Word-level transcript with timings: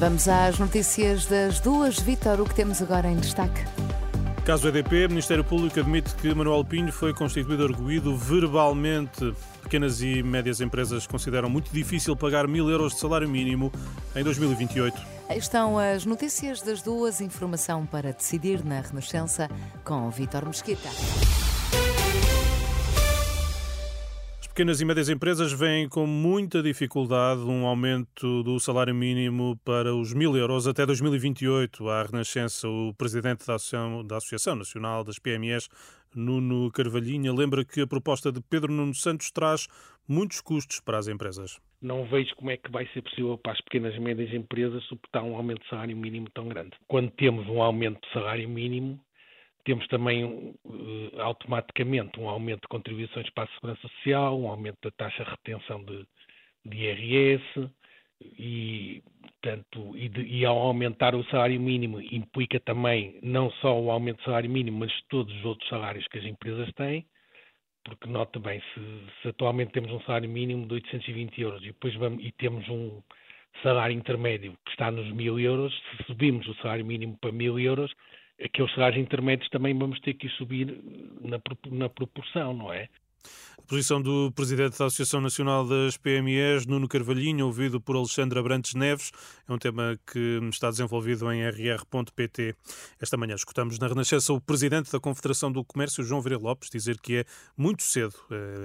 Vamos 0.00 0.26
às 0.28 0.58
notícias 0.58 1.26
das 1.26 1.60
duas. 1.60 2.00
Vitor, 2.00 2.40
o 2.40 2.46
que 2.46 2.54
temos 2.54 2.80
agora 2.80 3.06
em 3.10 3.16
destaque? 3.16 3.60
Caso 4.46 4.66
EDP, 4.68 5.04
o 5.04 5.08
Ministério 5.10 5.44
Público 5.44 5.78
admite 5.78 6.14
que 6.14 6.34
Manuel 6.34 6.64
Pinho 6.64 6.90
foi 6.90 7.12
constituído 7.12 7.64
arguído 7.64 8.16
verbalmente. 8.16 9.34
Pequenas 9.62 10.00
e 10.00 10.22
médias 10.22 10.62
empresas 10.62 11.06
consideram 11.06 11.50
muito 11.50 11.70
difícil 11.70 12.16
pagar 12.16 12.48
mil 12.48 12.70
euros 12.70 12.94
de 12.94 13.00
salário 13.00 13.28
mínimo 13.28 13.70
em 14.16 14.24
2028. 14.24 14.98
Estão 15.36 15.78
as 15.78 16.06
notícias 16.06 16.62
das 16.62 16.80
duas. 16.80 17.20
Informação 17.20 17.84
para 17.84 18.10
decidir 18.10 18.64
na 18.64 18.80
Renascença 18.80 19.50
com 19.84 20.08
Vitor 20.08 20.46
Mesquita. 20.46 20.88
Pequenas 24.60 24.78
e 24.82 24.84
médias 24.84 25.08
empresas 25.08 25.52
veem 25.54 25.88
com 25.88 26.06
muita 26.06 26.62
dificuldade 26.62 27.40
um 27.40 27.64
aumento 27.64 28.42
do 28.42 28.60
salário 28.60 28.94
mínimo 28.94 29.58
para 29.64 29.94
os 29.94 30.12
mil 30.12 30.36
euros 30.36 30.68
até 30.68 30.84
2028. 30.84 31.88
À 31.88 32.02
Renascença, 32.02 32.68
o 32.68 32.92
presidente 32.92 33.46
da 33.46 33.54
Associação, 33.54 34.06
da 34.06 34.18
Associação 34.18 34.56
Nacional 34.56 35.02
das 35.02 35.18
PMEs, 35.18 35.66
Nuno 36.14 36.70
Carvalhinha, 36.72 37.32
lembra 37.32 37.64
que 37.64 37.80
a 37.80 37.86
proposta 37.86 38.30
de 38.30 38.42
Pedro 38.50 38.70
Nuno 38.70 38.94
Santos 38.94 39.30
traz 39.30 39.66
muitos 40.06 40.42
custos 40.42 40.78
para 40.78 40.98
as 40.98 41.08
empresas. 41.08 41.58
Não 41.80 42.04
vejo 42.04 42.36
como 42.36 42.50
é 42.50 42.58
que 42.58 42.70
vai 42.70 42.86
ser 42.88 43.00
possível 43.00 43.38
para 43.38 43.52
as 43.52 43.60
pequenas 43.62 43.94
e 43.94 43.98
médias 43.98 44.30
empresas 44.34 44.84
suportar 44.84 45.22
um 45.22 45.36
aumento 45.36 45.62
de 45.62 45.70
salário 45.70 45.96
mínimo 45.96 46.28
tão 46.34 46.46
grande. 46.46 46.72
Quando 46.86 47.10
temos 47.12 47.48
um 47.48 47.62
aumento 47.62 47.98
de 48.02 48.12
salário 48.12 48.46
mínimo, 48.46 49.00
temos 49.64 49.86
também 49.88 50.24
uh, 50.24 51.20
automaticamente 51.20 52.18
um 52.18 52.28
aumento 52.28 52.62
de 52.62 52.68
contribuições 52.68 53.28
para 53.30 53.44
a 53.44 53.54
Segurança 53.54 53.80
Social, 53.82 54.38
um 54.38 54.48
aumento 54.48 54.78
da 54.82 54.90
taxa 54.92 55.24
de 55.24 55.30
retenção 55.30 55.84
de, 55.84 56.06
de 56.64 56.76
IRS 56.76 57.70
e, 58.38 59.02
portanto, 59.22 59.96
e, 59.96 60.08
de, 60.08 60.22
e, 60.22 60.44
ao 60.44 60.58
aumentar 60.58 61.14
o 61.14 61.24
salário 61.24 61.60
mínimo 61.60 62.00
implica 62.00 62.60
também 62.60 63.18
não 63.22 63.50
só 63.52 63.78
o 63.78 63.90
aumento 63.90 64.18
do 64.18 64.24
salário 64.24 64.50
mínimo, 64.50 64.78
mas 64.78 64.92
todos 65.08 65.34
os 65.36 65.44
outros 65.44 65.68
salários 65.68 66.06
que 66.08 66.18
as 66.18 66.24
empresas 66.24 66.70
têm, 66.74 67.06
porque 67.84 68.08
nota 68.08 68.38
bem, 68.38 68.60
se, 68.74 68.80
se 69.22 69.28
atualmente 69.28 69.72
temos 69.72 69.90
um 69.90 70.00
salário 70.02 70.28
mínimo 70.28 70.66
de 70.66 70.74
820 70.74 71.40
euros 71.40 71.62
e 71.62 71.66
depois 71.66 71.94
vamos, 71.94 72.22
e 72.22 72.30
temos 72.32 72.68
um 72.68 73.02
salário 73.62 73.96
intermédio 73.96 74.56
que 74.64 74.70
está 74.70 74.90
nos 74.90 75.10
1000 75.10 75.40
euros, 75.40 75.74
se 75.96 76.04
subimos 76.04 76.46
o 76.46 76.54
salário 76.56 76.84
mínimo 76.84 77.16
para 77.20 77.32
1000 77.32 77.58
euros, 77.58 77.92
aqueles 78.42 78.72
salários 78.74 79.00
intermédios 79.00 79.48
também 79.50 79.76
vamos 79.76 80.00
ter 80.00 80.14
que 80.14 80.28
subir 80.30 80.78
na, 81.20 81.40
na 81.70 81.88
proporção, 81.88 82.54
não 82.54 82.72
é? 82.72 82.88
Posição 83.70 84.02
do 84.02 84.32
presidente 84.32 84.76
da 84.76 84.86
Associação 84.86 85.20
Nacional 85.20 85.64
das 85.64 85.96
PMEs, 85.96 86.66
Nuno 86.66 86.88
Carvalhinho, 86.88 87.46
ouvido 87.46 87.80
por 87.80 87.94
Alexandre 87.94 88.36
Abrantes 88.36 88.74
Neves, 88.74 89.12
é 89.48 89.52
um 89.52 89.58
tema 89.58 89.96
que 90.12 90.40
está 90.50 90.70
desenvolvido 90.70 91.30
em 91.30 91.48
rr.pt. 91.48 92.56
Esta 93.00 93.16
manhã 93.16 93.36
escutamos 93.36 93.78
na 93.78 93.86
Renascença 93.86 94.32
o 94.32 94.40
presidente 94.40 94.90
da 94.90 94.98
Confederação 94.98 95.52
do 95.52 95.64
Comércio, 95.64 96.02
João 96.02 96.20
Vieira 96.20 96.42
Lopes, 96.42 96.68
dizer 96.68 96.98
que 96.98 97.18
é 97.18 97.24
muito 97.56 97.84
cedo, 97.84 98.12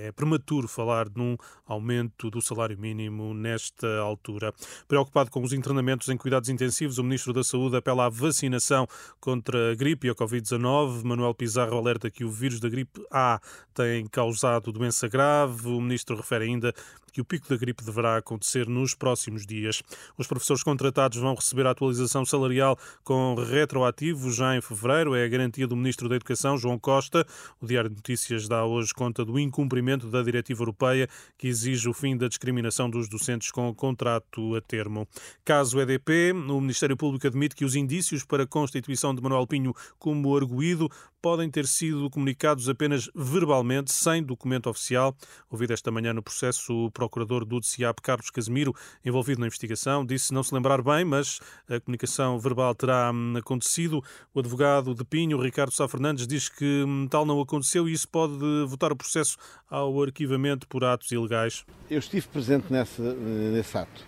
é 0.00 0.10
prematuro 0.10 0.66
falar 0.66 1.06
num 1.14 1.36
aumento 1.64 2.28
do 2.28 2.42
salário 2.42 2.76
mínimo 2.76 3.32
nesta 3.32 4.00
altura. 4.00 4.52
Preocupado 4.88 5.30
com 5.30 5.40
os 5.44 5.52
internamentos 5.52 6.08
em 6.08 6.16
cuidados 6.16 6.48
intensivos, 6.48 6.98
o 6.98 7.04
Ministro 7.04 7.32
da 7.32 7.44
Saúde 7.44 7.76
apela 7.76 8.06
à 8.06 8.08
vacinação 8.08 8.84
contra 9.20 9.70
a 9.70 9.74
gripe 9.76 10.08
e 10.08 10.10
a 10.10 10.14
Covid-19. 10.16 11.04
Manuel 11.04 11.34
Pizarro 11.34 11.76
alerta 11.76 12.10
que 12.10 12.24
o 12.24 12.32
vírus 12.32 12.58
da 12.58 12.68
gripe 12.68 13.00
A 13.12 13.40
tem 13.72 14.04
causado 14.08 14.72
doença 14.72 14.87
doença 14.88 15.08
grave. 15.08 15.68
O 15.68 15.80
ministro 15.80 16.16
refere 16.16 16.46
ainda 16.46 16.74
que 17.18 17.22
o 17.22 17.24
pico 17.24 17.48
da 17.48 17.56
gripe 17.56 17.82
deverá 17.82 18.16
acontecer 18.16 18.68
nos 18.68 18.94
próximos 18.94 19.44
dias. 19.44 19.82
Os 20.16 20.28
professores 20.28 20.62
contratados 20.62 21.18
vão 21.18 21.34
receber 21.34 21.66
a 21.66 21.72
atualização 21.72 22.24
salarial 22.24 22.78
com 23.02 23.34
retroativo 23.34 24.30
já 24.30 24.56
em 24.56 24.60
fevereiro. 24.60 25.16
É 25.16 25.24
a 25.24 25.28
garantia 25.28 25.66
do 25.66 25.74
ministro 25.74 26.08
da 26.08 26.14
Educação, 26.14 26.56
João 26.56 26.78
Costa. 26.78 27.26
O 27.60 27.66
Diário 27.66 27.90
de 27.90 27.96
Notícias 27.96 28.46
dá 28.46 28.64
hoje 28.64 28.94
conta 28.94 29.24
do 29.24 29.36
incumprimento 29.36 30.06
da 30.06 30.22
diretiva 30.22 30.62
europeia 30.62 31.08
que 31.36 31.48
exige 31.48 31.88
o 31.88 31.92
fim 31.92 32.16
da 32.16 32.28
discriminação 32.28 32.88
dos 32.88 33.08
docentes 33.08 33.50
com 33.50 33.74
contrato 33.74 34.54
a 34.54 34.60
termo. 34.60 35.08
Caso 35.44 35.80
EDP, 35.80 36.32
o 36.32 36.60
Ministério 36.60 36.96
Público 36.96 37.26
admite 37.26 37.56
que 37.56 37.64
os 37.64 37.74
indícios 37.74 38.24
para 38.24 38.44
a 38.44 38.46
constituição 38.46 39.12
de 39.12 39.20
Manuel 39.20 39.46
Pinho 39.46 39.74
como 39.98 40.36
arguído 40.36 40.88
podem 41.20 41.50
ter 41.50 41.66
sido 41.66 42.08
comunicados 42.10 42.68
apenas 42.68 43.10
verbalmente, 43.14 43.92
sem 43.92 44.22
documento 44.22 44.70
oficial. 44.70 45.16
Ouvido 45.50 45.72
esta 45.72 45.90
manhã 45.90 46.12
no 46.12 46.22
processo, 46.22 46.72
o 46.72 46.90
procurador 47.08 47.44
do 47.44 47.58
DCAP, 47.58 48.02
Carlos 48.02 48.30
Casemiro, 48.30 48.74
envolvido 49.04 49.40
na 49.40 49.46
investigação, 49.46 50.04
disse 50.04 50.32
não 50.32 50.42
se 50.42 50.54
lembrar 50.54 50.82
bem, 50.82 51.04
mas 51.04 51.40
a 51.68 51.80
comunicação 51.80 52.38
verbal 52.38 52.74
terá 52.74 53.10
hum, 53.12 53.34
acontecido. 53.36 54.02
O 54.34 54.40
advogado 54.40 54.94
de 54.94 55.04
Pinho, 55.04 55.40
Ricardo 55.40 55.72
Sá 55.72 55.88
Fernandes, 55.88 56.26
diz 56.26 56.48
que 56.48 56.84
hum, 56.86 57.08
tal 57.10 57.24
não 57.24 57.40
aconteceu 57.40 57.88
e 57.88 57.92
isso 57.92 58.08
pode 58.08 58.38
votar 58.66 58.92
o 58.92 58.96
processo 58.96 59.36
ao 59.68 60.00
arquivamento 60.02 60.68
por 60.68 60.84
atos 60.84 61.10
ilegais. 61.10 61.64
Eu 61.90 61.98
estive 61.98 62.28
presente 62.28 62.70
nesse, 62.70 63.00
nesse 63.00 63.76
ato. 63.76 64.06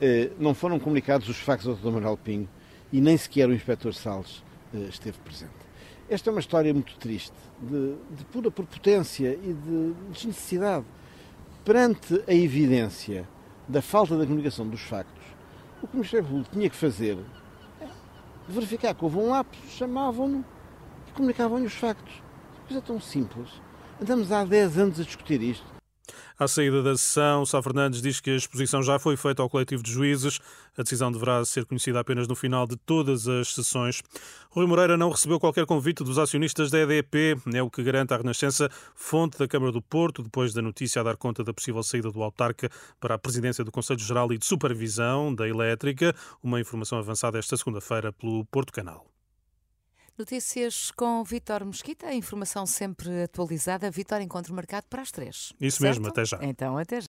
Eh, 0.00 0.30
não 0.38 0.52
foram 0.52 0.80
comunicados 0.80 1.28
os 1.28 1.38
factos 1.38 1.68
ao 1.68 1.76
Dr. 1.76 1.92
Manuel 1.92 2.16
Pinho 2.16 2.48
e 2.92 3.00
nem 3.00 3.16
sequer 3.16 3.48
o 3.48 3.54
Inspetor 3.54 3.94
Salles 3.94 4.42
eh, 4.74 4.88
esteve 4.88 5.18
presente. 5.18 5.52
Esta 6.08 6.28
é 6.28 6.32
uma 6.32 6.40
história 6.40 6.74
muito 6.74 6.96
triste, 6.96 7.32
de, 7.60 7.94
de 8.16 8.24
pura 8.24 8.50
prepotência 8.50 9.38
e 9.42 9.52
de 9.52 9.94
desnecessidade. 10.12 10.84
Perante 11.64 12.24
a 12.26 12.34
evidência 12.34 13.28
da 13.68 13.80
falta 13.80 14.18
da 14.18 14.26
comunicação 14.26 14.66
dos 14.66 14.80
factos, 14.80 15.22
o 15.80 15.86
que 15.86 15.92
o 15.92 15.96
Ministério 15.98 16.26
Público 16.26 16.50
tinha 16.50 16.68
que 16.68 16.74
fazer 16.74 17.16
é 17.80 17.86
verificar 18.48 18.92
que 18.92 19.04
houve 19.04 19.18
um 19.18 19.30
lapso, 19.30 19.62
chamavam-no 19.68 20.44
e 21.06 21.12
comunicavam-lhe 21.12 21.66
os 21.66 21.74
factos. 21.74 22.20
Coisa 22.66 22.82
tão 22.82 23.00
simples. 23.00 23.48
Andamos 24.00 24.32
há 24.32 24.44
10 24.44 24.76
anos 24.76 24.98
a 24.98 25.04
discutir 25.04 25.40
isto. 25.40 25.81
À 26.38 26.48
saída 26.48 26.82
da 26.82 26.96
sessão, 26.96 27.44
Sá 27.44 27.62
Fernandes 27.62 28.00
diz 28.00 28.20
que 28.20 28.30
a 28.30 28.36
exposição 28.36 28.82
já 28.82 28.98
foi 28.98 29.16
feita 29.16 29.42
ao 29.42 29.50
coletivo 29.50 29.82
de 29.82 29.92
juízes. 29.92 30.40
A 30.76 30.82
decisão 30.82 31.12
deverá 31.12 31.44
ser 31.44 31.66
conhecida 31.66 32.00
apenas 32.00 32.26
no 32.26 32.34
final 32.34 32.66
de 32.66 32.76
todas 32.76 33.28
as 33.28 33.54
sessões. 33.54 34.02
Rui 34.50 34.66
Moreira 34.66 34.96
não 34.96 35.10
recebeu 35.10 35.38
qualquer 35.38 35.66
convite 35.66 36.02
dos 36.02 36.18
acionistas 36.18 36.70
da 36.70 36.78
EDP, 36.78 37.36
é 37.54 37.62
o 37.62 37.70
que 37.70 37.82
garante 37.82 38.14
a 38.14 38.16
Renascença, 38.16 38.70
fonte 38.94 39.38
da 39.38 39.46
Câmara 39.46 39.72
do 39.72 39.82
Porto, 39.82 40.22
depois 40.22 40.52
da 40.52 40.62
notícia 40.62 41.00
a 41.00 41.04
dar 41.04 41.16
conta 41.16 41.44
da 41.44 41.52
possível 41.52 41.82
saída 41.82 42.10
do 42.10 42.22
autarca 42.22 42.70
para 42.98 43.14
a 43.14 43.18
presidência 43.18 43.62
do 43.64 43.70
Conselho 43.70 44.00
Geral 44.00 44.32
e 44.32 44.38
de 44.38 44.46
Supervisão 44.46 45.34
da 45.34 45.46
Elétrica. 45.46 46.14
Uma 46.42 46.60
informação 46.60 46.98
avançada 46.98 47.38
esta 47.38 47.56
segunda-feira 47.56 48.12
pelo 48.12 48.44
Porto 48.46 48.72
Canal. 48.72 49.11
Notícias 50.22 50.92
com 50.92 51.24
Vítor 51.24 51.64
Mesquita, 51.64 52.14
informação 52.14 52.64
sempre 52.64 53.24
atualizada. 53.24 53.90
Vítor, 53.90 54.20
encontro 54.20 54.54
marcado 54.54 54.86
para 54.88 55.02
as 55.02 55.10
três. 55.10 55.52
Isso 55.60 55.78
certo? 55.78 55.96
mesmo, 55.96 56.06
até 56.06 56.24
já. 56.24 56.38
Então, 56.40 56.78
até 56.78 57.00
já. 57.00 57.08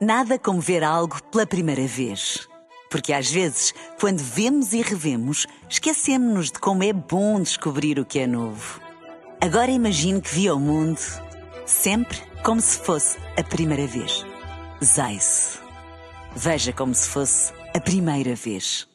Nada 0.00 0.36
como 0.36 0.60
ver 0.60 0.82
algo 0.82 1.22
pela 1.30 1.46
primeira 1.46 1.86
vez. 1.86 2.48
Porque 2.90 3.12
às 3.12 3.30
vezes, 3.30 3.72
quando 4.00 4.18
vemos 4.18 4.72
e 4.72 4.82
revemos, 4.82 5.46
esquecemos-nos 5.70 6.50
de 6.50 6.58
como 6.58 6.82
é 6.82 6.92
bom 6.92 7.40
descobrir 7.40 8.00
o 8.00 8.04
que 8.04 8.18
é 8.18 8.26
novo. 8.26 8.80
Agora 9.40 9.70
imagine 9.70 10.20
que 10.20 10.34
viu 10.34 10.56
o 10.56 10.60
mundo 10.60 10.98
sempre 11.64 12.18
como 12.42 12.60
se 12.60 12.78
fosse 12.78 13.16
a 13.38 13.44
primeira 13.44 13.86
vez. 13.86 14.26
Zais. 14.82 15.60
Veja 16.34 16.72
como 16.72 16.96
se 16.96 17.08
fosse 17.08 17.52
a 17.72 17.80
primeira 17.80 18.34
vez. 18.34 18.88